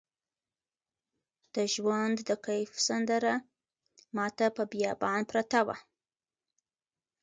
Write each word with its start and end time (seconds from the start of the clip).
د 1.55 1.55
ژوند 1.73 2.17
د 2.29 2.29
کیف 2.45 2.71
سندره 2.87 3.33
ماته 4.15 4.47
په 4.55 4.63
بیابان 4.71 5.19
پرته 5.31 5.59
وه 5.67 5.77